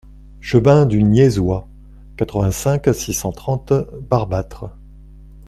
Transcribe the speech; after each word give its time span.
Chemin 0.39 0.87
du 0.87 1.03
Niaisois, 1.03 1.67
quatre-vingt-cinq, 2.17 2.91
six 2.91 3.13
cent 3.13 3.31
trente 3.31 3.71
Barbâtre 4.09 4.71